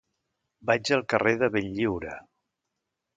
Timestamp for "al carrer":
0.97-1.33